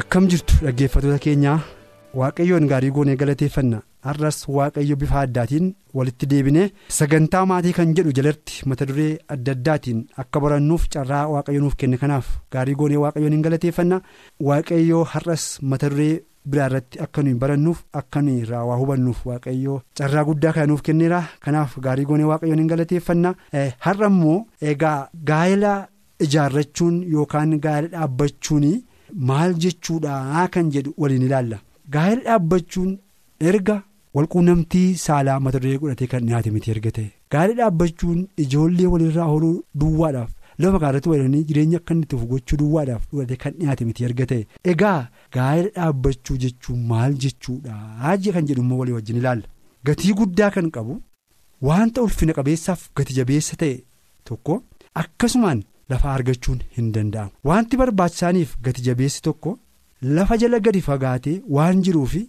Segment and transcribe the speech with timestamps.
[0.00, 1.58] Akkam jirtu dhaggeeffattoota keenyaa
[2.20, 3.78] waaqayyoon gaarii goonee galateeffanna.
[4.06, 5.66] Har'as waaqayyo bifa addaatiin
[5.96, 11.60] walitti deebinee sagantaa maatii kan jedhu jalatti mata duree adda addaatiin akka barannuuf carraa waaqayyo
[11.64, 14.00] nuuf kenne kanaaf gaarii goonee waaqayyoon hin galateeffanna.
[14.48, 19.78] Waaqayyoo har'as mata duree biraa irratti akka nuyi barannuuf akka nuyi irraa waa hubannuuf waaqayyoo
[20.00, 21.22] carraa guddaa kana nuuf kenneera.
[21.44, 23.34] Kanaaf gaarii goonee waaqayyoon hin galateeffanna.
[23.86, 24.38] Har'a immoo
[24.72, 24.98] egaa
[25.32, 25.74] gaa'ela
[26.26, 28.66] ijaarrachuun yookaan gaa'ela dhaabbachuun.
[29.14, 30.48] Maal jechuudha?
[30.52, 31.58] Kan jedhu waliin ilaalla.
[31.94, 32.90] Gaa'ela dhaabbachuun
[33.50, 33.76] erga
[34.14, 37.08] walquunnamtii saalaa mata duree godhatee kan dhiyaate miti erga ta'e.
[37.32, 40.30] Gaa'ela dhaabbachuun ijoollee walirraa horuu duwwaadhaaf
[40.62, 44.46] lafa gaarratti waliranii jireenya akka inni tufu gochuu duwwaadhaaf godhatee kan dhiyaate miti erga ta'e.
[44.72, 45.00] Egaa
[45.36, 47.76] gaa'ela dhaabbachuu jechuun maal jechuudha?
[48.34, 49.46] Kan jedhu immoo walii wajjin ilaalla.
[49.86, 51.00] Gatii guddaa kan qabu
[51.68, 53.76] wanta ulfina qabeessaaf gati jabeessa ta'e
[54.24, 54.62] tokko
[55.02, 55.62] akkasumaan.
[55.90, 59.52] Lafa argachuun hin danda'amu wanti barbaachisaaniif gati jabeessi tokko
[60.16, 62.20] lafa jala gadi fagaatee waan jiruufi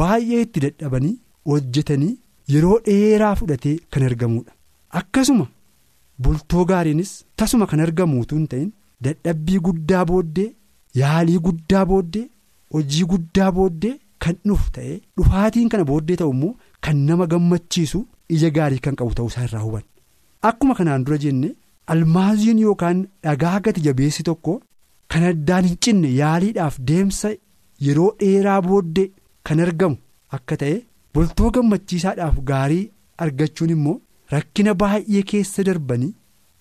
[0.00, 1.14] baay'ee itti dadhabanii
[1.52, 2.12] hojjetanii
[2.54, 4.52] yeroo dheeraa fudhatee kan argamudha
[5.00, 5.46] akkasuma
[6.26, 8.70] bultoo gaariinis tasuma kan argamuutu hin ta'in
[9.08, 10.46] dadhabbii guddaa booddee
[11.02, 12.24] yaalii guddaa booddee
[12.76, 13.92] hojii guddaa booddee
[14.26, 16.54] kan dhufu ta'ee dhufaatiin kana booddee ta'u immoo
[16.88, 18.04] kan nama gammachiisu
[18.38, 19.90] ija gaarii kan qabu ta'uusaa irraa hubanna
[20.52, 21.50] akkuma kanaan dura jenne.
[21.92, 24.54] Almaaziin yookaan dhagaa gati jabeessi tokko
[25.14, 27.30] kan addaan hin cinne yaaliidhaaf deemsa
[27.86, 29.10] yeroo dheeraa booddee
[29.48, 29.96] kan argamu
[30.38, 30.76] akka ta'e
[31.14, 32.84] bultoo gammachiisaadhaaf gaarii
[33.26, 33.96] argachuun immoo
[34.34, 36.12] rakkina baay'ee keessa darbanii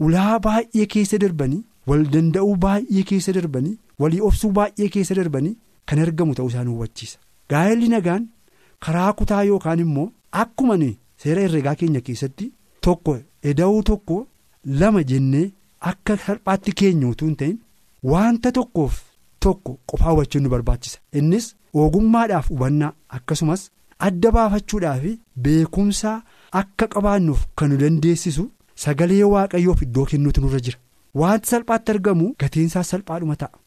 [0.07, 5.55] ulaa baay'ee keessa darbanii wal danda'uu baay'ee keessa darbanii walii obsuu baay'ee keessa darbanii
[5.91, 7.17] kan argamu ta'uu isaan hubachiisa
[7.53, 8.27] gaa'elli nagaan
[8.87, 10.09] karaa kutaa yookaan immoo
[10.43, 10.77] akkuma
[11.23, 12.51] seera herregaa keenya keessatti
[12.85, 13.17] tokko
[13.51, 14.15] eda'uu tokko.
[14.65, 15.51] Lama jennee
[15.91, 17.57] akka salphaatti keenya utuu hin ta'in
[18.11, 19.01] wanta tokkoof
[19.45, 20.99] tokko qofaa hubachuun nu barbaachisa.
[21.19, 23.63] Innis ogummaadhaaf hubannaa akkasumas
[24.07, 25.03] adda baafachuudhaaf
[25.47, 26.13] beekumsa
[26.61, 28.45] akka qabaannuuf kan nu dandeessisu
[28.83, 30.77] sagalee waaqayyoof iddoo kennuutu nurra jira.
[31.21, 33.57] Wanti salphaatti argamu gatiinsaa salphaadhuma ta'a.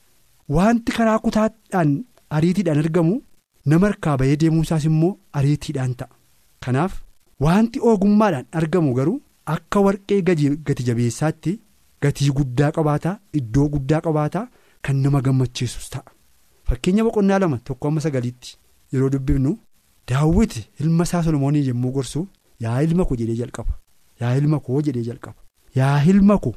[0.57, 1.93] Wanti karaa kutaadhaan
[2.37, 3.15] ariitiidhaan argamu
[3.73, 6.09] nama harkaa bahee deemuunsaas immoo ariitiidhaan ta'a.
[6.65, 6.93] Kanaaf
[7.47, 9.21] wanti ogummaadhaan argamu garuu.
[9.55, 11.53] Akka warqee gati jabeessaatti
[12.03, 14.41] gatii guddaa qabaata iddoo guddaa qabaata
[14.85, 16.05] kan nama gammachiisus ta'a.
[16.69, 18.57] Fakkeenya boqonnaa lama tokko amma sagaliitti
[18.93, 19.53] yeroo dubbifnu
[20.09, 22.27] daawwiti ilma isaa solomoonii yommuu gorsu
[22.65, 23.73] yaa ilma ko jedhee jalqaba.
[24.21, 25.39] Yaa ilma koo jedhee jalqaba.
[25.79, 26.55] Yaa ilma ko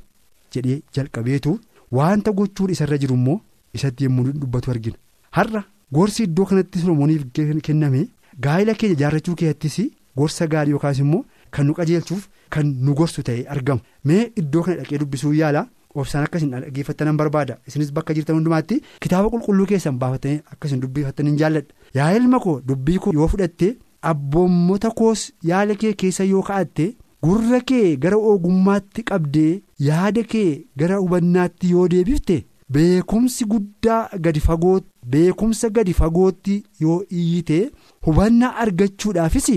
[0.54, 1.60] jedhee jalqabeetu
[1.98, 3.40] wanta gochuun isarra jiru immoo
[3.74, 4.98] isatti yommuu dubbatu argina.
[5.38, 5.64] Har'a
[5.94, 7.24] gorsi iddoo kanatti solomooniif
[7.68, 8.02] kenname
[8.44, 9.78] gaa'ela keenya ijaarrachuu keessattis
[10.18, 12.28] gorsa gaarii yookaas immoo kan nu qajeelchuuf.
[12.54, 15.62] Kan nu gorsu ta'ee argamu mee iddoo kana dhaqee dubbisuu yaala
[16.02, 21.74] obsaan akkasiin dhaggeeffattanan barbaada isinis bakka jirtan hundumaatti kitaaba qulqulluu keessan baafatanii akkasiin dubbifattaniin jaalladha
[22.00, 23.70] yaa ilma koo dubbii koo yoo fudhatte
[24.12, 26.86] abboommota koos yaala kee keessa yoo ka'atte
[27.28, 29.52] gurra kee gara ogummaatti qabdee
[29.90, 30.50] yaada kee
[30.84, 32.38] gara hubannaatti yoo deebifte
[32.78, 34.78] beekumsi guddaa gadi fagoo
[35.16, 37.60] beekumsa gadi fagootti yoo iyyite
[38.08, 39.50] hubannaa argachuudhaafis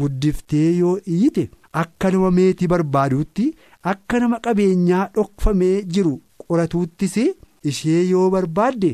[0.00, 1.50] guddiftee yoo iyyite.
[1.72, 3.44] Akka nama meetii barbaaduutti
[3.92, 6.14] akka nama qabeenyaa dhokfamee jiru
[6.48, 7.16] qoratuuttis
[7.72, 8.90] ishee yoo barbaadde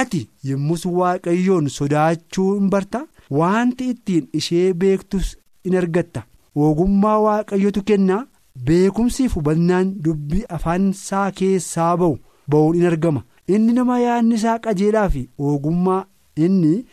[0.00, 3.00] ati yommus waaqayyoon sodaachuu hin barta.
[3.38, 6.22] Wanti ittiin ishee beektus in argatta.
[6.54, 8.26] Ogummaa waaqayyotu kennaa
[8.66, 12.16] beekumsiif hubannaan dubbii afaan isaa keessaa ba'u
[12.50, 13.24] ba'uun in argama.
[13.48, 16.04] Inni nama yaadni isaa qajeelaa fi ogummaa
[16.36, 16.84] inni.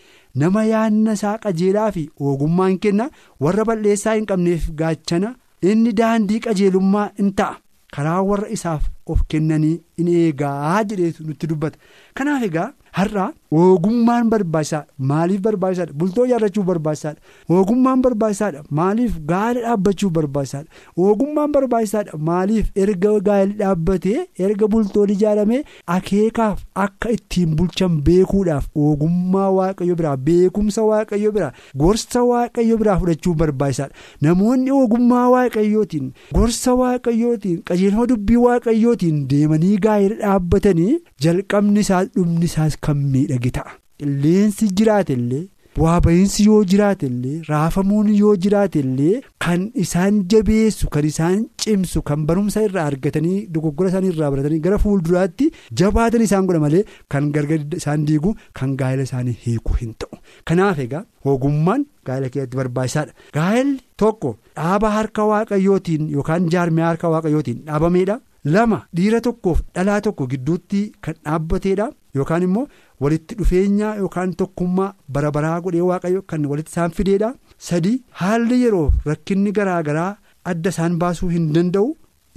[0.42, 3.10] Nama yaadna isaa qajeelaa fi ogummaan kenna
[3.46, 5.36] warra balleessaa hin qabneef gaachana.
[5.70, 7.56] Inni daandii qajeelummaa in ta'a.
[7.96, 11.78] Karaa warra isaaf of kennanii in eegaa jedheetu nutti dubbata.
[12.18, 12.68] Kanaaf egaa
[12.98, 14.88] har'a ogummaan barbaachisaadha.
[15.10, 15.94] Maaliif barbaachisaadha?
[16.00, 17.20] Bultoo ijaarrachuuf barbaachisaadha.
[17.50, 18.64] Ogummaan barbaachisaadha.
[18.80, 20.68] Maaliif gaa'ela dhaabbachuuf barbaachisaadha?
[20.98, 22.18] Ogummaan barbaachisaadha.
[22.30, 25.62] Maaliif erga gaa'elli dhaabbatee erga bultoon ijaaramee
[25.98, 31.52] akeekaaf akka ittiin bulchan beekuudhaaf ogummaa waaqayyo biraa beekumsa waaqayyo biraa
[31.84, 33.94] gorsa waaqayyo biraa fudhachuuf barbaachisaadha.
[34.22, 40.92] Namoonni ogummaa waaqayyootiin gorsa waaqayyootiin qajeelfama dubbii waaqayyootiin deemanii gaa'ela dhaabbatanii
[41.28, 43.72] jalqabni isaas dhumni isaas kan miidhage ta'a.
[44.02, 45.46] Qilleensi jiraate illee
[45.78, 52.02] bu'aa ba'iinsi yoo jiraate illee raafamuun yoo jiraate illee kan isaan jabeessu kan isaan cimsu
[52.10, 55.50] kan barumsa irraa argatanii dogoggora isaanii irraa baratanii gara fuulduraatti
[55.82, 56.84] jabaatan isaan godha malee
[57.16, 60.18] kan gargar isaan diigu kan gaa'ela isaanii hiiku hin ta'u.
[60.48, 61.04] Kanaaf egaa
[61.34, 63.14] ogummaan gaa'ela keessatti barbaachisaadha.
[63.38, 68.18] Gaa'elli tokko dhaaba harka waaqayyootiin yookaan jaarmiyaa harka waaqayyootiin dhaabameedha.
[68.56, 71.86] lama dhiira tokkoof dhalaa tokko gidduutti kan dhaabbateedha
[72.18, 72.66] yookaan immoo
[73.06, 77.30] walitti dhufeenyaa yookaan tokkummaa bara baraa godhee waaqayyo kan walitti isaan fideedha
[77.70, 80.12] sadi haalli yeroo rakkinni garaa garaa
[80.52, 81.88] adda isaan baasuu hin danda'u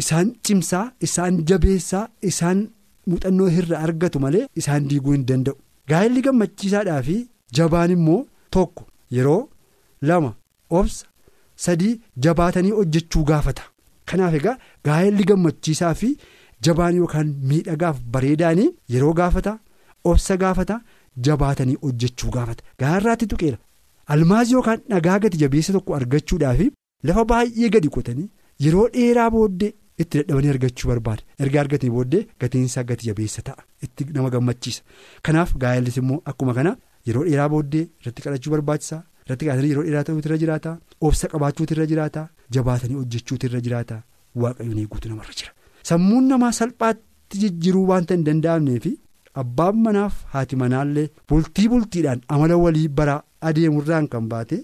[0.04, 2.62] isaan cimsaa isaan jabeessaa isaan
[3.10, 5.56] muuxannoo irra argatu malee isaan diiguu hin danda'u.
[5.90, 7.16] Gaa'elli gammachiisaadhaa fi
[7.58, 8.20] jabaan immoo
[8.56, 8.82] tokko
[9.16, 9.40] yeroo
[10.08, 10.30] lama
[10.80, 11.06] obsa
[11.64, 11.94] sadii
[12.24, 13.62] jabaatanii hojjechuu gaafata.
[14.10, 14.56] kanaaf egaa
[14.86, 16.08] gaa'elli gammachiisaa fi
[16.66, 19.52] jabaan yookaan miidhagaaf bareedaanii yeroo gaafata
[20.04, 20.80] obsa gaafata
[21.26, 22.62] jabaatanii hojjechuu gaafata.
[22.80, 23.58] Gaarraatti tuqeera.
[24.12, 26.60] Almaaz yookaan dhagaa gati jabeessa tokko argachuudhaaf
[27.08, 28.28] lafa baay'ee gadi qotanii
[28.64, 31.22] yeroo dheeraa booddee itti dadhabanii argachuu barbaada.
[31.42, 33.62] Erga argatanii booddee gatiinsaa gati jabeessa ta'a.
[33.84, 34.82] Itti nama gammachiisa.
[35.22, 36.76] Kanaaf gaa'ellis immoo akkuma kana
[37.06, 39.02] yeroo dheeraa booddee irratti kadhachuu barbaachisa.
[39.26, 40.70] irratti kaasanii yeroo dheeraa ta'uutu irra jiraata
[41.08, 42.22] obsa qabaachuutu irra jiraata
[42.56, 43.98] jabaatanii hojjechuutu irra jiraata
[44.42, 45.52] waaqayyoon eeguutu namarra jira.
[45.90, 48.92] Sammuun namaa salphaatti jijjiiruu waanta hin danda'amnee fi
[49.42, 54.56] abbaan manaaf haati manaallee bultii bultiidhaan amala walii bara adeemurraan kan baate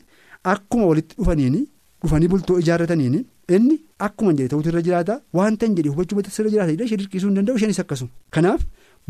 [0.52, 1.62] akkuma walitti dhufaniini
[2.02, 3.26] dhufanii bultoo ijaarrataniini.
[3.54, 3.76] Inni
[4.06, 7.56] akkuma jedhe ta'uutu irra jiraata waanta hin jedhe hubachuu irra jiraata ishee dirqisuu hin danda'u
[7.58, 8.10] isheenis akkasuma.
[8.34, 8.60] Kanaaf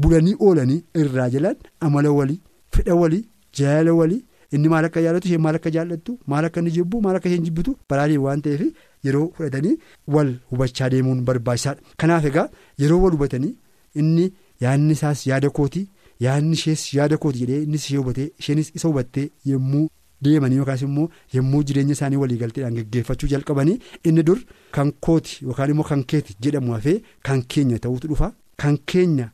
[0.00, 2.40] bulanii oolanii irraa jalaan amala walii
[2.76, 3.24] fedha walii
[3.58, 4.22] jaalala walii.
[4.56, 7.44] inni maal akka jaallatu isheen maal akka jaallattu maal akka inni jibbu maal akka isheen
[7.46, 8.60] jibbitu baraadii waan ta'eef
[9.06, 9.72] yeroo fudhatanii
[10.14, 11.80] wal hubachaa deemuun barbaachisaadha.
[12.00, 12.46] Kanaaf egaa
[12.82, 13.54] yeroo wal hubatanii
[14.02, 14.26] inni
[14.60, 15.82] yaadni isaas yaada kooti
[16.26, 19.84] yaadni ishees yaada kooti jedhee innis ishee hubatee isheenis isa hubattee yommuu
[20.24, 23.78] deemanii yookaas immoo yommuu jireenya isaanii waliigalteedhaan geggeeffachuu jalqabanii
[24.10, 24.38] inni dur
[24.78, 28.32] kan kooti yookaan immoo kan keeti jedhamu hafee kan keenya ta'utu dhufa.
[28.56, 29.30] Kan keenya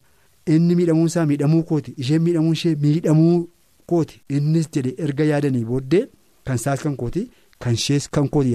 [0.46, 3.48] inni miidhamuunsaa miidhamuu kooti isheen miidhamuun ishee miidhamuu.
[3.86, 4.20] kooti.
[4.36, 6.04] Innis jedhe erga yaadanii booddee
[6.46, 7.22] kan isaas kan kooti
[7.62, 8.52] kan ishees kan kooti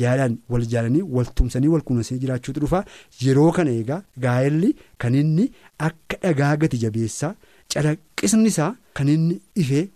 [0.00, 2.82] jaalaan wal jaalanii wal tumsanii wal kunuunsanii jiraachuutu dhufa
[3.24, 4.70] yeroo kana egaa gaa'elli
[5.04, 5.46] kan inni
[5.88, 7.32] akka dhagaa gati jabeessaa
[7.74, 9.86] calaqqisni isaa kan inni ifee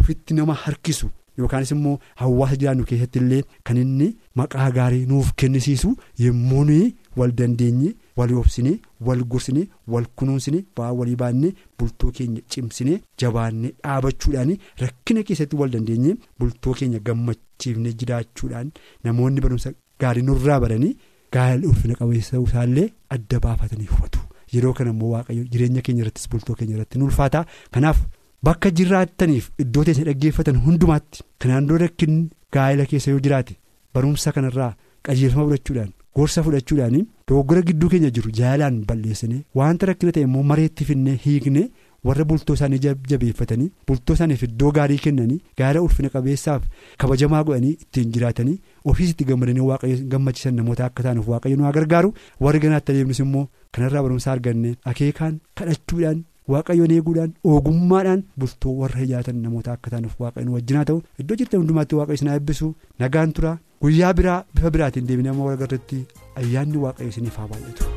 [0.00, 1.08] ofitti nama harkisu
[1.40, 4.08] yookaanis immoo hawaasa jiraannu keessatti illee kan inni
[4.40, 5.90] maqaa gaarii nuuf kennisiisu
[6.24, 6.80] yommuu
[7.20, 8.72] wal dandeenye wal obsine
[9.08, 9.62] wal gorsine
[9.94, 12.94] wal kunuunsine ba'aa walii baannee bultoo keenya cimsine
[13.24, 14.52] jabaannee dhaabachuudhaan
[14.84, 18.72] rakkina keessatti wal dandeenye bultoo keenya gammachiifne jiraachuudhaan
[19.08, 19.72] namoonni barumsa
[20.04, 20.94] gaarii nurraa baranii
[21.36, 24.20] gaa'ela ulfina qabeessa isaallee adda baafatanii hubatu
[24.54, 27.46] yeroo kana immoo waaqayyo jireenya keenya irrattis bultoo keenya irratti ni ulfaata
[27.76, 28.00] kanaaf.
[28.46, 32.22] Bakka jiraattaniif iddoo teessee dhaggeeffatan hundumaatti kanaan dura rakkinni
[32.56, 33.56] gaa'ela keessa yoo jiraate
[33.94, 34.68] barumsa kanarraa
[35.08, 36.96] qajeelfama fudhachuudhaan gorsa fudhachuudhaan
[37.28, 41.62] dogoggora gidduu keenya jiru jaalaan balleessine wanta rakkina ta'e immoo mareetti finnee hiikne
[42.08, 42.80] warra bultoo isaanii
[43.12, 46.62] jabeeffatanii bultoo isaaniif iddoo gaarii kennanii gaa'ela ulfina qabeessaaf
[47.04, 48.56] kabajamaa godhanii ittiin jiraatanii
[48.92, 52.14] ofiis itti gammadanii waaqayyo gammachiisan namoota akka taanuuf waaqayyo nu gargaaru
[52.46, 56.24] warri ganaatti adeemnus immoo kanarraa barumsa arganne akeekaan kadhachuudhaan.
[56.54, 61.94] Waaqayyoon eeguudhaan ogummaadhaan bultoo warra ijaaratan namoota akka taanuuf waaqayyoon wajjinaa ta'u iddoo jirtan hundumaatti
[62.00, 63.54] waaqayyo isin eebbisu nagaan tura
[63.84, 66.04] guyyaa biraa bifa biraatiin deebinee amma walgarratti
[66.42, 67.89] ayyaanni waaqayyo isiniif haa baay'atu.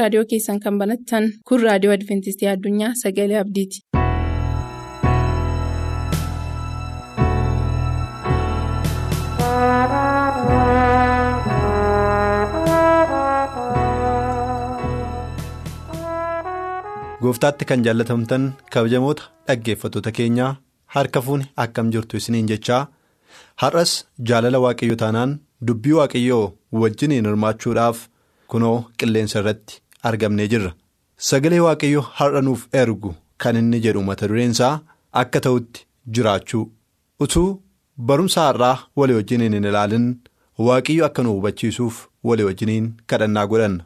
[0.00, 3.84] Raadiyoo keessan kan banattan kun raadiyoo adventistii addunyaa sagalee abdiiti.
[17.22, 20.52] gooftaatti kan jaallatamtan kabajamoota dhaggeeffattoota keenyaa
[20.96, 22.80] harka fuuni akkam jirtu isiniin jechaa
[23.62, 23.92] har'as
[24.30, 25.34] jaalala waaqayyo taanaan
[25.66, 26.44] dubbii waaqayyoo
[26.82, 27.98] wajjiniin hirmaachuudhaaf
[28.54, 30.72] kunoo qilleensa irratti argamnee jirra
[31.28, 33.10] sagalee waaqayyo har'a nuuf ergu
[33.44, 34.74] kan inni jedhu mata dureensaa
[35.22, 35.86] akka ta'utti
[36.18, 36.64] jiraachuu
[37.26, 37.48] utuu
[38.10, 40.06] barumsa har'aa walii wajjiniin hin ilaalin
[40.68, 41.96] waaqayyo akka nu hubachiisuuf
[42.30, 43.84] walii wajjiniin kadhannaa godhanna.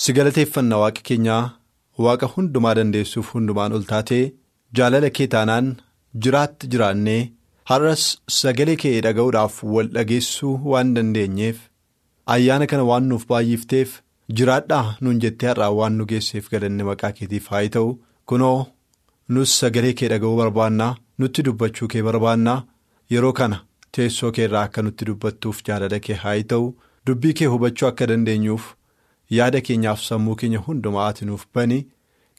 [0.00, 1.42] si galateeffanna waaqa keenyaa
[2.06, 4.24] waaqa hundumaa dandeessuuf hundumaan ol taatee
[4.80, 5.70] jaalala kee taanaan
[6.26, 7.20] jiraatti jiraannee
[7.70, 8.04] har'as
[8.40, 11.58] sagalee kee dhaga'uudhaaf wal dhageessuu waan dandeenyeef
[12.34, 13.94] ayyaana kana waan nuuf baay'ifteef
[14.40, 17.90] jiraadhaa nuun jettee har'aa waan nu geesseef galanni maqaa keetiif haa ta'u.
[18.28, 18.66] Kunoo
[19.36, 22.58] nus sagalee kee dhaga'uu barbaannaa nutti dubbachuu kee barbaannaa.
[23.12, 26.66] Yeroo kana teessoo kee irraa akka nutti dubbattuuf jaalala kee haa ta'u.
[27.06, 28.74] Dubbii kee hubachuu akka dandeenyuuf.
[29.36, 31.76] yaada keenyaaf sammuu keenya hundumaati nuuf bani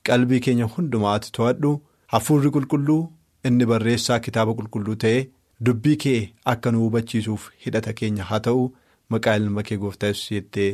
[0.08, 1.74] qalbii keenya hundumaati to'adhu
[2.14, 3.02] hafuurri qulqulluu
[3.50, 5.20] inni barreessaa kitaaba qulqulluu ta'ee
[5.68, 6.22] dubbii kee
[6.54, 8.64] akka nu hubachiisuuf hidhata keenya haa ta'u
[9.14, 10.72] maqaa ilma kee gooftaa yesuus jettee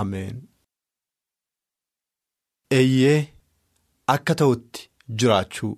[0.00, 0.36] ameen.
[2.78, 3.18] eeyyee
[4.14, 4.88] akka ta'utti
[5.20, 5.72] jiraachuu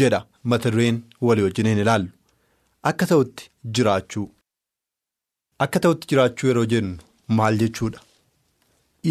[0.00, 0.20] jedha
[0.52, 2.10] mata dureen walii wajjin hin ilaallu
[2.90, 4.26] akka ta'utti jiraachuu
[5.66, 6.96] akka ta'utti jiraachuu yeroo jennu
[7.38, 8.00] maal jechuudha.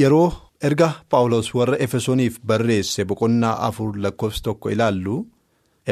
[0.02, 0.28] Yeroo
[0.68, 5.16] erga Paawulos warra Efesooniif barreesse boqonnaa afur lakkoofsa tokko ilaallu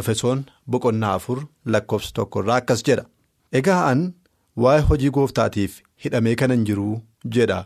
[0.02, 1.40] Efesoon boqonnaa afur
[1.76, 3.06] lakkoofsa tokko irraa akkas jedha.
[3.60, 4.02] Egaa an
[4.64, 7.02] waa'ee hojii gooftaatiif hidhamee kanan jiruu
[7.38, 7.60] jedha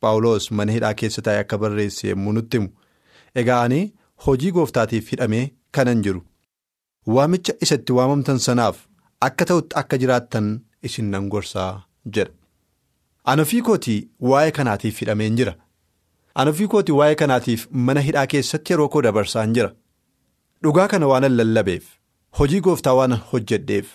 [0.00, 2.68] Paawulos mana hidhaa keessa taa'ee akka barreesse yommuu nutti himu.
[3.40, 3.80] Egaa ani
[4.26, 5.44] hojii gooftaatiif hidhamee
[5.78, 6.22] kanan jiru.
[7.06, 8.76] Waamicha isatti waamamtan sanaaf
[9.28, 10.48] akka ta'utti akka jiraattan
[10.88, 11.70] isin nan gorsaa
[12.16, 12.32] jedha.
[13.32, 13.98] Ana ofii kootii
[14.30, 15.54] waa'ee kanaatiif hidhameen jira.
[16.34, 19.70] Ana ofii kootii waa'ee kanaatiif mana hidhaa keessatti yeroo koo dabarsaan jira.
[20.64, 21.84] Dhugaa kana waanan lallabeef,
[22.38, 23.86] hojii gooftaa waanan hojjedheef,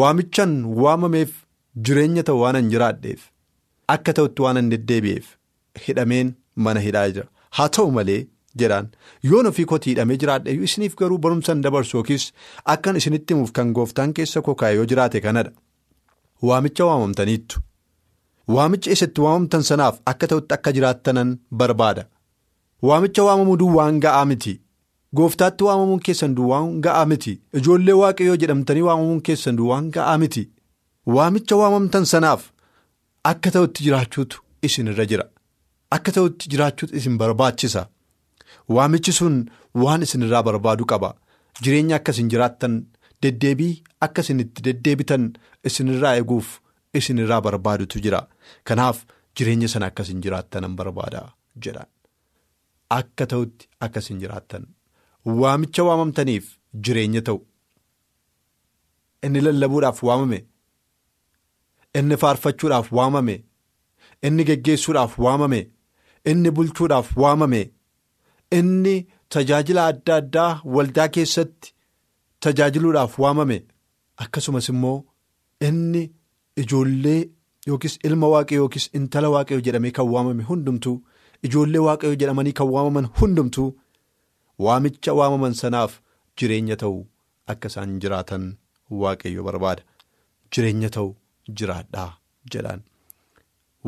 [0.00, 1.30] waamichaan waamameef
[1.88, 3.20] jireenya ta'u waanan jiraadheef,
[3.94, 5.26] akka ta'utti waanan deddeebi'eef
[5.86, 6.34] hidhameen
[6.66, 7.26] mana hidhaa jira.
[7.56, 8.20] Haa ta'u malee
[8.62, 8.88] jedhaan
[9.30, 12.26] yoon ofii kootii hidhamee jiraadhe isiniif garuu barumsaan dabarsu yookiis
[12.74, 15.52] akkan isinitti himuuf kan gooftaan keessa koo kaa'e yoo jiraate kanadha.
[16.48, 17.60] Waamicha waamamtaniittu.
[18.56, 21.30] Waamicha isatti waamamtan sanaaf akka ta'utti akka jiraattanan
[21.62, 22.04] barbaada.
[22.88, 24.54] Waamicha waamamuu duwwaan ga'aa miti.
[25.16, 27.32] Gooftaatti waamamuun keessan duwwaan ga'aa miti.
[27.60, 30.44] Ijoollee waaqayyoo jedhamtanii waamamuun keessan duwwaan ga'aa miti.
[31.16, 32.42] Waamicha waamamtan sanaaf
[33.30, 35.24] akka ta'utti jiraachuutu isin irra jira.
[35.96, 37.82] Akka ta'utti jiraachuutu isin barbaachisa.
[38.74, 39.36] Waamichi sun
[39.82, 41.10] waan isin irraa barbaadu qaba.
[41.62, 42.74] Jireenya akka isin jiraattan
[43.22, 43.74] deddeebii
[44.06, 45.24] akka isin itti deddeebitan
[45.68, 46.48] isin irraa eeguuf.
[46.98, 48.18] isin irraa barbaadutu jira
[48.68, 48.98] kanaaf
[49.36, 51.20] jireenya sana akka isin jiraattan barbaada
[51.64, 51.90] jedhaan
[52.98, 54.64] akka ta'utti akka isin jiraattan
[55.40, 56.46] waamicha waamamtaniif
[56.86, 57.38] jireenya ta'u
[59.28, 60.38] inni lallabuudhaaf waamame
[61.94, 63.36] inni faarfachuudhaaf waamame
[64.26, 65.60] inni geggeessuudhaaf waamame
[66.32, 67.62] inni bulchuudhaaf waamame
[68.58, 68.94] inni
[69.36, 71.74] tajaajila adda addaa waldaa keessatti
[72.40, 73.58] tajaajiluudhaaf waamame
[74.16, 74.98] akkasumas immoo
[75.60, 76.04] inni.
[76.62, 77.28] Ijoollee
[77.68, 80.94] yookiis ilma waaqayyoo yookiis intala waaqayyoo jedhamee kan waamame hundumtuu
[81.48, 83.66] ijoollee waaqayyoo jedhamanii kan waamaman hundumtuu
[84.66, 85.92] waamicha waamaman sanaaf
[86.40, 86.96] jireenya ta'u
[87.54, 88.48] akka isaan jiraatan
[89.02, 89.82] waaqayyo barbaada.
[90.52, 91.14] Jireenya ta'u
[91.56, 92.10] jiraadhaa
[92.52, 92.80] jedhaan.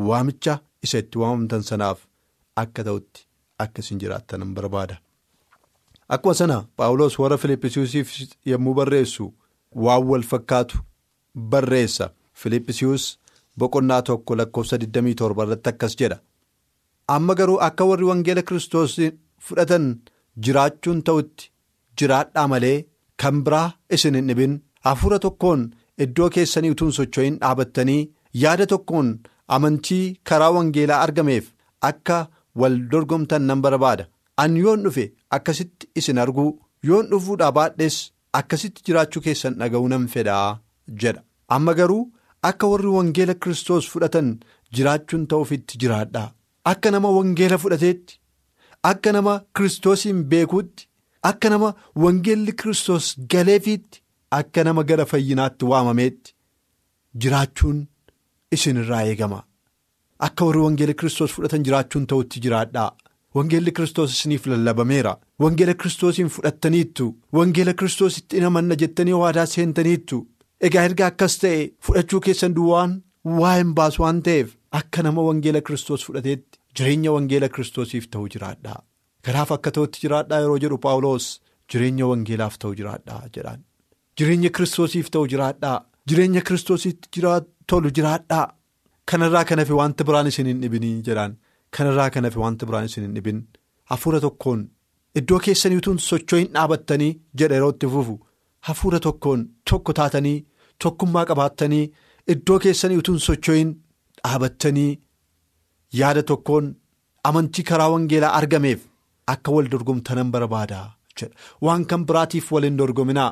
[0.07, 0.53] waamicha
[0.85, 1.99] isa itti waamamtan sanaaf
[2.61, 3.21] akka ta'utti
[3.63, 4.95] akka isin jiraattan barbaada.
[6.13, 8.09] Akkuma sana Paawulos warra Filiippisiyusiif
[8.51, 9.33] yommuu barreessu
[9.85, 10.77] waan wal fakkaatu
[11.51, 12.09] barreessa.
[12.33, 13.03] Filiippisiyus
[13.59, 16.17] boqonnaa tokko lakkoofsa 27 irratti akkas jedha.
[17.07, 18.95] Amma garuu akka warri wangeela Kiristoos
[19.45, 19.85] fudhatan
[20.45, 21.51] jiraachuun ta'utti
[21.99, 22.77] jiraadhaa malee
[23.21, 24.53] kan biraa isin hin dhibin
[24.85, 25.61] hafuura tokkoon
[26.05, 28.01] iddoo keessanii utuun socho'in dhaabattanii
[28.43, 29.09] yaada tokkoon
[29.57, 31.45] amantii karaa wangeelaa argameef
[31.89, 32.17] akka
[32.61, 34.05] wal dorgomtan nan barbaada.
[34.41, 35.05] Ani yoon dhufe
[35.37, 36.49] akkasitti isin arguu
[36.89, 37.97] yoon dhufuudhaa baadhes
[38.39, 40.59] akkasitti jiraachuu keessan dhaga'uu nan fedhaa
[41.01, 41.21] jedha.
[41.55, 42.03] Amma garuu
[42.49, 44.29] akka warri wangeela Kiristoos fudhatan
[44.75, 46.31] jiraachuun ta'uufitti jiraadhaa.
[46.71, 48.19] Akka nama wangeela fudhateetti,
[48.91, 50.87] akka nama Kiristoosiin beekuutti,
[51.29, 51.69] akka nama
[52.03, 54.00] wangeelli Kiristoos galeefiitti,
[54.39, 56.33] akka nama gara fayyinaatti waamameetti
[57.21, 57.79] jiraachuun
[58.57, 59.43] isinirraa eegama.
[60.27, 62.91] Akka warri wangeela Kiristoos fudhatan jiraachuun ta'utti jiraadhaa.
[63.35, 65.13] Wangeelli Kiristoos isiniif lallabameera.
[65.43, 67.05] Wangeela Kiristoosiin fudhattaniittu.
[67.37, 70.19] Wangeela Kiristoositti hin amanna jettanii waadaa seentaniittu.
[70.67, 72.97] Egaa erga akkas ta'e fudhachuu keessan duwwaan
[73.41, 78.79] waa hin baasu waan ta'eef akka nama wangeela Kiristoos fudhateetti jireenya wangeela Kiristoosiif ta'u jiraadhaa.
[79.25, 81.27] Kanaaf akka ta'utti jiraadhaa yeroo jedhu Paawuloos
[81.73, 83.63] jireenya wangeelaaf ta'u jiraadhaa jedhaan.
[84.21, 85.77] Jireenya Kiristoosiif ta'u jiraadhaa.
[86.09, 87.21] Jireenya Kiristoositti
[87.67, 88.45] tolu jiraadhaa.
[89.11, 91.37] Kanarraa kan hafe wanti biraan isin hin dhibinii jedhaan.
[91.77, 93.39] Kanarraa kan hafe wanti biraan isin hin dhibin
[93.91, 94.59] hafuura tokkoon
[95.19, 98.13] iddoo keessanii utuun socho'in dhaabattanii jedha yeroo itti fufu
[98.67, 100.37] hafuura tokkoon tokko taatanii
[100.85, 101.81] tokkummaa qabaattanii
[102.35, 103.73] iddoo keessanii utuun socho'in
[104.23, 104.91] dhaabattanii
[106.01, 106.69] yaada tokkoon
[107.31, 108.85] amantii karaa wangeelaa argameef
[109.33, 110.79] akka wal dorgomtanan barbaada
[111.21, 111.35] jedha
[111.67, 113.29] waan kan biraatiif wal hin dorgominaa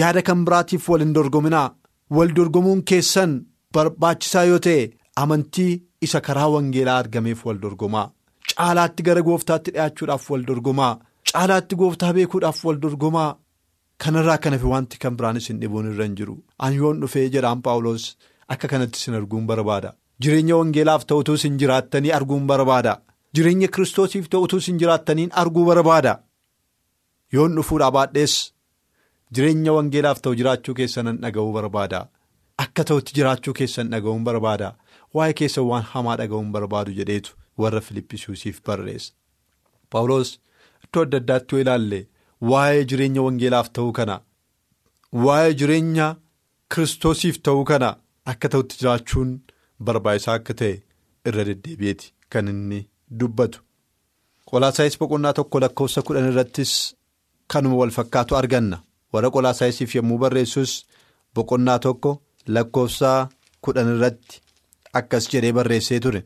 [0.00, 1.68] yaada kan biraatiif wal hin dorgominaa.
[2.16, 3.32] Wal dorgomuun keessan
[3.74, 4.82] barbaachisaa yoo ta'e
[5.22, 5.72] amantii.
[6.06, 8.06] isa karaa wangeelaa argameef wal dorgomaa.
[8.50, 10.94] Caalaatti gara gooftaatti dhi'aachuudhaaf wal dorgomaa.
[11.30, 13.28] Caalaatti gooftaa beekuudhaaf wal dorgomaa.
[14.02, 16.34] Kanarraa kan hafe wanti kan biraan isin dhibuun irra hin jiru.
[16.64, 18.06] An yoon dhufee jedhaan paawuloos
[18.54, 19.92] akka kanatti isin arguun barbaada.
[20.22, 22.96] Jireenya wangeelaaf ta'utuu isin jiraattanii arguun barbaada.
[23.34, 26.12] Jireenya kiristoosiif ta'utuu isin jiraattaniin arguu barbaada.
[27.32, 28.34] Yoon dhufuudhaa baadhees
[29.36, 32.00] jireenya wangeelaaf ta'u jiraachuu keessanan dhaga'uu barbaada
[32.64, 34.68] akka ta'utti jiraachuu keessan dhaga'uun barbaada.
[35.16, 39.12] waa'ee keessa waan hamaa dhaga'uun barbaadu jedheetu warra Filiippisiisiif barreessa.
[39.90, 40.30] Paawuloos
[40.84, 41.98] iddoo adda addaatti yoo ilaalle
[42.50, 44.16] waa'ee jireenya wangeelaaf ta'uu kana
[45.24, 46.06] waa'ee jireenya
[46.74, 47.90] kiristoosiif ta'uu kana
[48.32, 49.34] akka ta'utti jiraachuun
[49.88, 50.72] barbaachisaa akka ta'e
[51.30, 52.80] irra deddeebi'eeti kan inni
[53.20, 53.58] dubbatu.
[54.50, 56.72] Qolaasaayis boqonnaa tokko lakkoofsa kudhan irrattis
[57.52, 58.78] kanuma wal fakkaatu arganna
[59.12, 60.72] warra qolaasaayisiif yommuu barreessus
[61.34, 62.10] boqonnaa tokko
[62.54, 63.10] lakkoofsa
[63.64, 64.40] kudhan irratti.
[64.98, 66.20] Akkas jedhee barreessee ture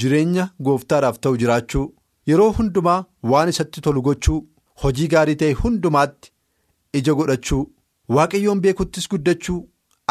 [0.00, 1.84] jireenya gooftaadhaaf ta'u jiraachuu
[2.30, 4.38] yeroo hundumaa waan isatti tolu gochuu
[4.84, 6.32] hojii gaarii ta'e hundumaatti
[7.00, 7.62] ija godhachuu
[8.16, 9.58] waaqayyoon beekuttis guddachuu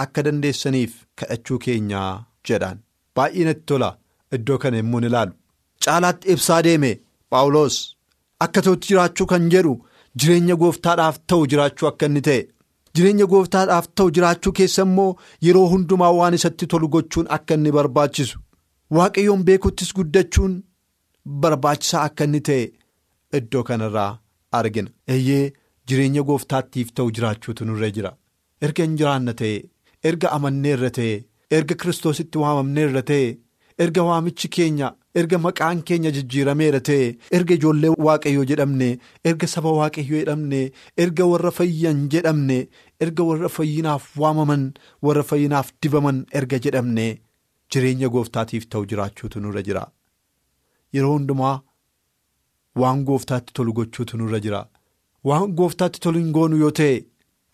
[0.04, 2.12] akka dandeessaniif kadhachuu keenyaa
[2.50, 2.80] jedhaan
[3.20, 3.90] baay'ee natti tola
[4.40, 5.34] iddoo kana immoo ilaalu
[5.86, 6.92] caalaatti ibsaa deeme
[7.36, 7.80] paawuloos
[8.48, 9.74] akka ta'utti jiraachuu kan jedhu
[10.20, 12.42] jireenya gooftaadhaaf ta'u jiraachuu akka inni ta'e.
[12.96, 15.12] jireenya gooftaadhaaf ta'u jiraachuu keessa immoo
[15.48, 18.40] yeroo hundumaa waan isatti tolu gochuun akka inni barbaachisu.
[18.96, 20.54] Waaqayyoon beekuttis guddachuun
[21.44, 22.64] barbaachisaa akka inni ta'e
[23.40, 24.12] iddoo kanarraa
[24.60, 24.90] argina.
[25.14, 25.54] Eeyyee
[25.88, 28.12] jireenya gooftaattiif ta'u jiraachuutu nurra jira.
[28.66, 29.56] Erga hin jiraanna ta'e
[30.10, 31.14] erga amanneerra ta'e
[31.60, 33.30] erga kiristoositti waamamneerra ta'e
[33.86, 38.90] erga waamichi keenya erga maqaan keenya jijjiirameera ta'e erga ijoollee waaqayyoo jedhamne
[39.32, 40.62] erga saba waaqayyoo jedhamne
[41.06, 42.58] erga warra fayyan jedhamne
[43.06, 44.64] erga warra fayyinaaf waamaman
[45.08, 47.08] warra fayyinaaf dibaman erga jedhamne
[47.76, 49.84] jireenya gooftaatiif ta'u jiraachuutu nurra jira
[50.98, 51.56] yeroo hundumaa
[52.84, 54.62] waan gooftaatti tolu gochuutu nurra jira
[55.32, 56.94] waan gooftaatti tolu hin goonu yoo ta'e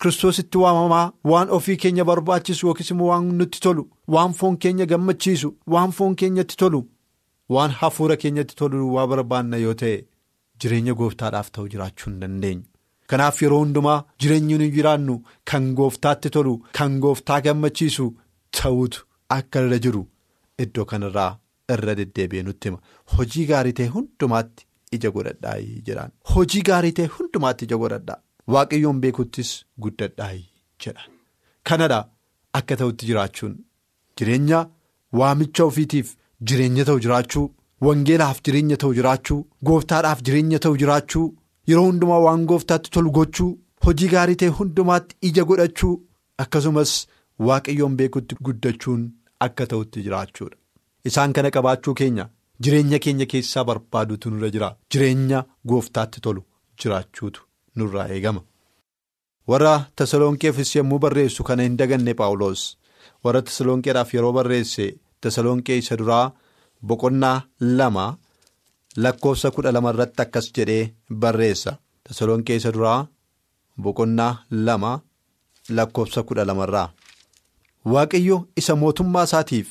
[0.03, 3.83] kiristoositti waamamaa waan ofii keenya barbaachisu yookiis immoo waan nutti tolu
[4.15, 6.81] waan foon keenya gammachiisu waan foon keenyatti tolu.
[7.55, 9.95] Waan hafuura keenyatti tolu waa barbaanna yoo ta'e
[10.63, 12.63] jireenya gooftaadhaaf ta'u jiraachuu hin dandeenyu.
[13.11, 15.15] Kanaaf yeroo hundumaa jireenyi nu jiraannu
[15.51, 18.07] kan gooftaatti tolu kan gooftaa gammachiisu
[18.59, 19.05] ta'utu
[19.37, 20.01] akka irra jiru
[20.65, 21.29] iddoo kanarraa
[21.75, 22.79] irra deddeebi'ee nutti hima.
[23.17, 24.65] Hojii gaarii ta'e hundumaatti
[24.97, 25.55] ija godhadhaa
[25.87, 26.11] jedhaan.
[26.35, 28.19] Hojii gaarii ta'e hundumaatti ija godhadhaa.
[28.55, 29.53] Waaqayyoon beekuttis
[29.85, 30.31] guddadhaa
[30.85, 31.09] jedhan.
[31.69, 31.99] Kanadha
[32.59, 33.57] akka ta'utti jiraachuun
[34.19, 34.65] jireenya
[35.21, 36.15] waamicha ofiitiif.
[36.43, 37.45] Jireenya ta'u jiraachuu
[37.87, 41.25] wangeelaaf jireenya ta'u jiraachuu gooftaadhaaf jireenya ta'u jiraachuu
[41.71, 43.49] yeroo hundumaa waan gooftaatti tolu gochuu
[43.85, 45.93] hojii gaarii ta'e hundumaatti ija godhachuu
[46.45, 46.93] akkasumas
[47.49, 49.07] waaqayyoon beekutti guddachuun
[49.47, 50.57] akka ta'utti jiraachuudha.
[51.09, 52.29] isaan kana qabaachuu keenya
[52.67, 56.43] jireenya keenya keessaa barbaaduutu nurra jira jireenya gooftaatti tolu
[56.83, 57.41] jiraachuutu
[57.75, 58.41] nurraa eegama.
[59.49, 62.63] warra tasalonqeefis yommuu barreessu kana hin daganne paawuloos
[63.23, 64.87] warra tasalonqeedhaaf yeroo barreesse
[65.21, 66.25] tasalonqee isa duraa
[66.87, 68.05] boqonnaa lama
[69.03, 71.71] lakkoofsa kudha lama irratti akkas jedhee barreessa.
[72.03, 73.07] Tasalonqee isa duraa
[73.83, 74.91] boqonnaa lama
[75.69, 76.89] lakkoofsa kudha lamarraa
[77.93, 79.67] waaqayyo isa mootummaa isaatiif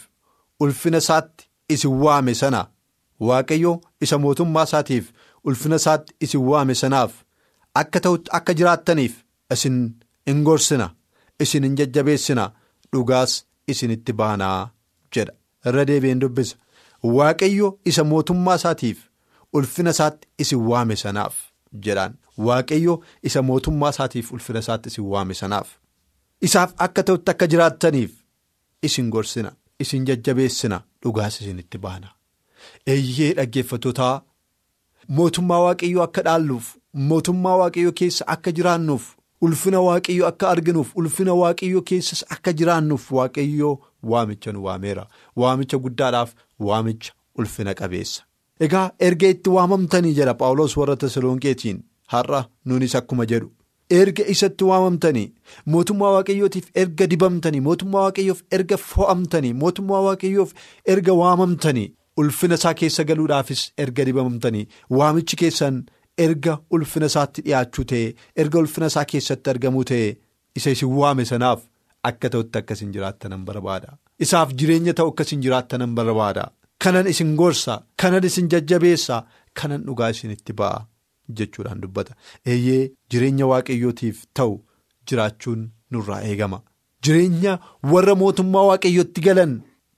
[0.60, 2.62] ulfina isaatti isin waame sana
[3.28, 3.72] waaqayyo
[4.04, 5.12] isa mootummaa isaatiif
[5.44, 7.12] ulfina isaatti isin waame sanaaf
[7.80, 9.14] akka ta'utti akka jiraattaniif.
[9.54, 9.76] isin
[10.26, 10.86] in gorsina
[11.40, 12.44] isin in jajjabeessina.
[12.92, 13.32] Dhugaas
[13.68, 14.68] isinitti baanaa
[15.14, 15.32] jedha.
[15.66, 16.56] Irra deebi'een dubbisa
[17.16, 18.98] waaqayyo isa mootummaa isaatiif
[19.52, 21.34] ulfina isaatti isin waame sanaaf
[21.86, 22.14] jedhaan.
[22.46, 25.68] Waaqayyo isa mootummaa isaatiif ulfina isaatti isin waame sanaaf.
[26.46, 28.12] Isaaf akka ta'utti akka jiraattaniif
[28.82, 32.08] isin gorsina isin jajjabeessina dhugaas isinitti baana.
[32.86, 34.22] Eeyyee dhaggeeffatootaa
[35.08, 36.66] mootummaa waaqayyoo akka dhaalluuf
[37.10, 39.04] mootummaa waaqayyoo keessa akka jiraannuuf.
[39.46, 43.70] ulfina waaqayyo akka arginuuf ulfina waaqayyo keessas akka jiraannuuf waaqayyo
[44.12, 45.04] waamicha nu waameera
[45.42, 46.30] waamicha guddaadhaaf
[46.68, 48.22] waamicha ulfina qabeessa.
[48.66, 51.78] egaa erga itti waamamtanii jedha paawulos warra tasalonqeetiin
[52.14, 52.40] har'a
[52.70, 53.50] nunis akkuma jedhu
[54.00, 55.26] erga isatti waamamtanii
[55.74, 60.50] mootummaa waaqayyootiif erga dibamtanii mootummaa waaqayyoof erga fo'amtanii mootummaa waaqayyoof
[60.94, 61.88] erga waamamtanii
[62.22, 64.66] ulfina isaa keessa galuudhaafis erga dibamtanii
[65.00, 65.84] waamichi keessan.
[66.24, 68.04] erga ulfina isaatti dhiyaachuu ta'e
[68.42, 70.04] erga ulfina isaa keessatti argamuu ta'e
[70.60, 71.60] isa isin waame sanaaf
[72.10, 73.90] akka ta'utti akka isin jiraatanan barbaada
[74.24, 76.44] isaaf jireenya ta'u akka isin jiraatanan barbaada
[76.84, 79.16] kanan isin gorsa kanan isin jajjabeessa
[79.58, 80.80] kanan dhugaa isinitti ba'a
[81.38, 82.12] jechuudhaan dubbata
[82.52, 84.54] eeyyee jireenya waaqayyootiif ta'u
[85.08, 86.58] jiraachuun nurraa eegama
[87.04, 87.52] jireenya
[87.92, 89.52] warra mootummaa waaqayyootti galan.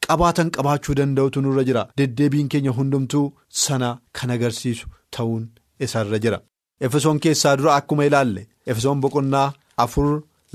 [0.07, 3.27] qabaatan qabaachuu danda'utu nurra jira deddeebiin keenya hundumtuu
[3.63, 5.45] sana kan agarsiisu ta'uun.
[5.85, 6.39] isarra jira
[6.87, 9.49] efesoon keessaa dura akkuma ilaalle efesoon boqonnaa
[9.85, 10.09] afur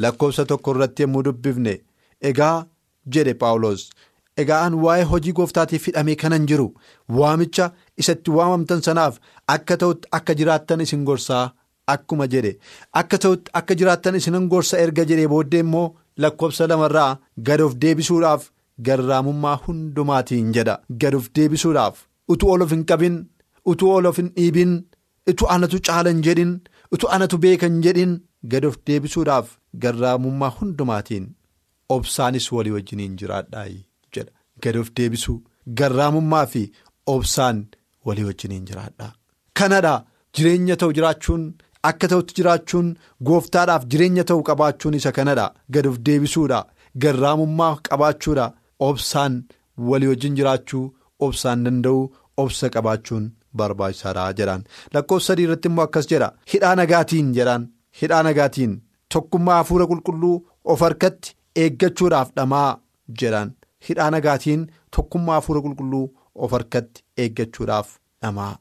[0.06, 1.74] lakkoofsa tokko irratti yommuu dubbifne
[2.30, 2.56] egaa
[3.16, 3.82] jedhe paawulos
[4.44, 6.68] egaa an waa'ee hojii gooftaatiif hidhamee kanan jiru
[7.18, 7.68] waamicha
[8.04, 9.20] isatti waamamtan sanaaf
[9.56, 11.44] akka ta'utti akka jiraattan isin gorsaa
[11.96, 12.54] akkuma jedhe
[13.04, 15.86] akka ta'utti akka jiraattan isinan gorsa erga jedhee booddee immoo
[16.26, 17.12] lakkoofsa lamarraa
[17.50, 18.50] gad of deebisuudhaaf
[18.88, 22.02] garraamummaa hundumaatiin jedha gad of deebisuudhaaf
[22.36, 23.22] utuu ol of hin qabin
[23.72, 24.74] utuu ol of hin dhiibin.
[25.32, 26.50] Utuu anatu caalan jedhin
[26.94, 28.16] utuu anatu beekan jedhin
[28.52, 29.48] gad of deebisuudhaaf
[29.84, 31.26] garraamummaa hundumaatiin
[31.96, 33.66] obsaanis walii wajjiniin jiraadhaa
[34.16, 34.32] jedha
[34.64, 35.38] gad of deebisuu
[35.82, 36.64] garraamummaa fi
[37.16, 37.60] obsaan
[38.06, 39.12] walii wajjiniin jiraadhaa.
[39.60, 39.94] Kanadha
[40.38, 41.44] jireenya ta'u jiraachuun
[41.90, 42.90] akka ta'utti jiraachuun
[43.30, 45.46] gooftaadhaaf jireenya ta'u qabaachuun isa kanadha
[45.78, 46.60] gad of deebisuudha
[47.06, 48.50] garraamummaa qabaachuudha
[48.90, 49.40] obsaan
[49.92, 50.84] walii wajjin jiraachuu
[51.28, 52.04] obsaan danda'uu
[52.46, 53.26] obsa qabaachuun.
[53.60, 54.62] barbaachisaadha jedhaan
[54.94, 57.66] lakkoofsa sadii irratti immoo akkas jedha hidhaa nagaatiin jedhaan
[58.02, 58.74] hidhaa nagaatiin
[59.16, 60.36] tokkummaa hafuura qulqulluu
[60.74, 62.70] of harkatti eeggachuudhaaf dhamaa
[63.22, 63.52] jedhaan
[63.90, 64.66] hidhaa nagaatiin
[64.98, 66.06] tokkummaa hafuura qulqulluu
[66.46, 67.90] of harkatti eeggachuudhaaf
[68.22, 68.54] dhamaa.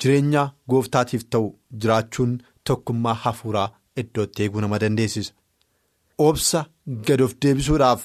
[0.00, 1.46] Jireenya gooftaatiif ta'u
[1.82, 2.34] jiraachuun
[2.70, 3.68] tokkummaa hafuuraa
[4.02, 5.32] iddootti eeguu nama dandeessisa.
[6.26, 6.60] Obsa
[7.08, 8.02] gad of deebisuudhaaf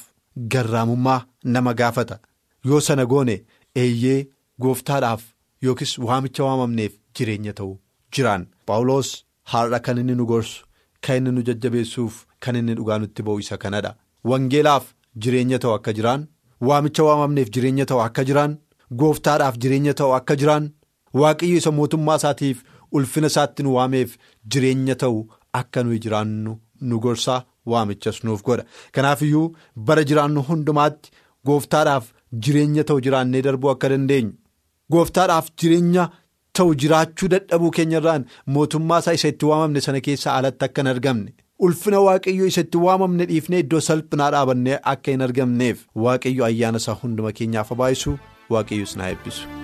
[0.53, 1.19] garraamummaa
[1.55, 2.17] nama gaafata.
[2.65, 3.35] Yoo sana goone
[3.83, 4.19] eeyyee
[4.61, 5.21] gooftaadhaaf.
[5.63, 7.71] Yookiis waamicha waamamneef jireenya ta'u
[8.15, 9.11] jiraan paawulos
[9.51, 10.65] har'a kan inni nu gorsu
[11.03, 13.91] kan inni nu jajjabeessuuf kan inni dhugaa nutti ba'u isa kanadha
[14.31, 14.85] wangeelaaf
[15.23, 16.27] jireenya ta'u akka jiraan
[16.67, 18.57] waamicha waamamneef jireenya ta'u akka jiraan
[19.01, 20.69] gooftaadhaaf jireenya ta'u akka jiraan
[21.21, 22.63] waaqayyo isa mootummaa isaatiif
[22.97, 24.17] ulfina isaatti nu waameef
[24.51, 25.19] jireenya ta'u
[25.61, 26.53] akka nuyi jiraannu
[26.89, 29.47] nu gorsaa waamichas nuuf godha kanaaf iyyuu
[29.89, 31.11] bara jiraannu hundumaatti
[31.49, 32.05] gooftaadhaaf
[32.45, 34.33] jireenya ta'u jiraannee darbuu akka dandeenyu.
[34.91, 36.03] Gooftaadhaaf jireenya
[36.59, 38.25] ta'u jiraachuu dadhabuu keenyarraan
[38.57, 41.33] mootummaa isaa isa itti waamamne sana keessaa alatti akka hin argamne
[41.67, 46.97] ulfina waaqayyoo isa itti waamamne dhiifnee iddoo salphinaa dhaabannee akka hin argamneef waaqayyo ayyaana isaa
[47.03, 48.17] hunduma keenyaaf habaayisu
[48.55, 49.62] waaqayyos na eebbisu.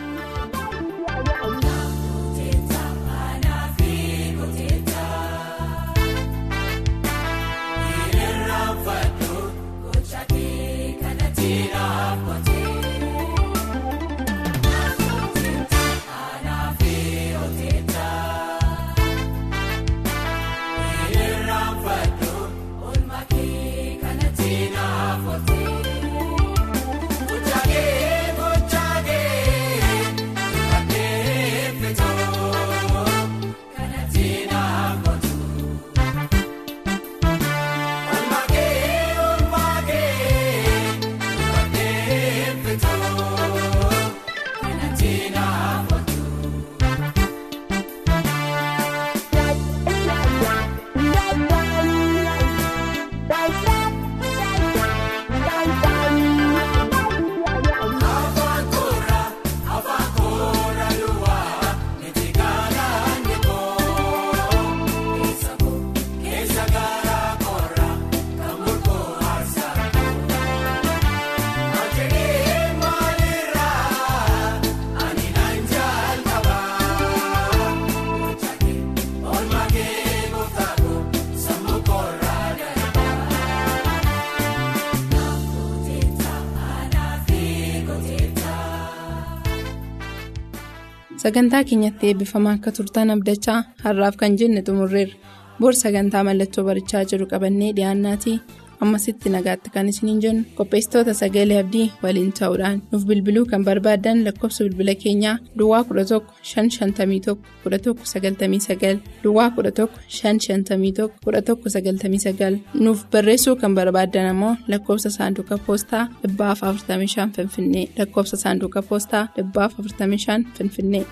[91.23, 95.15] Sagantaa keenyatti eebbifamaa akka turtan abdachaa har'aaf kan jenne xumurreerra.
[95.62, 98.38] Bor sagantaa mallattoo barichaa jiru qabannee dhiyaannaatii
[98.81, 100.43] ammasitti nagaatti kan isiniin jennu.
[100.57, 106.21] Qopheessitoota sagalee abdii waliin ta'uudhaan nuuf bilbiluu kan barbaaddan lakkoofsa bilbila keenyaa duwwaa 11
[106.53, 117.31] 551 1199 duwwaa 11 551 1199 nuuf barreessuu kan barbaaddan ammoo lakkoofsa saanduqa poostaa 45
[117.35, 117.87] finfinnee.
[117.97, 121.05] Lakkoofsa saanduqa poostaa 45 finfinnee.